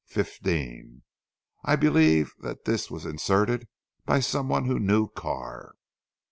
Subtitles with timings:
[0.07, 1.03] Fifteen.
[1.63, 3.67] I believe that this was inserted
[4.03, 5.75] by some one who knew Carr.